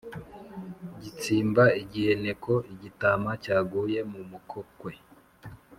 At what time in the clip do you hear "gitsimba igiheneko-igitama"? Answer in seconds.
1.01-3.31